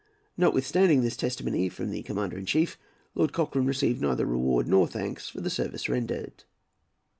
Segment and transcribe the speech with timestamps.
[0.35, 2.75] Notwithstanding this testimony from his commander in chief,
[3.13, 6.43] Lord Cochrane neither received reward nor thanks for the service rendered.